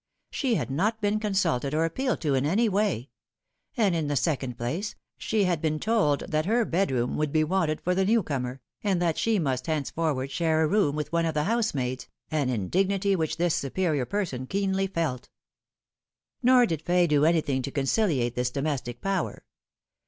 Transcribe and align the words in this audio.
She 0.31 0.55
had 0.55 0.71
not 0.71 0.99
been 0.99 1.19
consulted 1.19 1.75
or 1.75 1.85
appealed 1.85 2.21
to 2.21 2.33
in 2.33 2.43
any 2.43 2.67
way; 2.67 3.11
and, 3.77 3.93
iu 3.93 4.01
the 4.07 4.15
second 4.15 4.57
place, 4.57 4.95
she 5.15 5.43
had 5.43 5.61
been 5.61 5.79
told 5.79 6.21
that 6.21 6.47
her 6.47 6.65
bedroom 6.65 7.17
would 7.17 7.31
be 7.31 7.43
wanted 7.43 7.79
for 7.81 7.93
the 7.93 8.03
new 8.03 8.23
comer, 8.23 8.61
and 8.83 8.99
that 8.99 9.19
she 9.19 9.37
mast 9.37 9.67
henceforward 9.67 10.31
share 10.31 10.63
a 10.63 10.67
room 10.67 10.95
with 10.95 11.11
one 11.11 11.27
of 11.27 11.35
the 11.35 11.43
housemaids, 11.43 12.07
an 12.31 12.49
indignity 12.49 13.15
which 13.15 13.37
this 13.37 13.53
superior 13.53 14.05
person 14.07 14.47
keenly 14.47 14.87
felt. 14.87 15.29
Nor 16.41 16.65
did 16.65 16.81
Fay 16.81 17.05
do 17.05 17.23
anything 17.23 17.61
to 17.61 17.69
conciliate 17.69 18.33
this 18.33 18.49
domestic 18.49 19.01
power. 19.01 19.45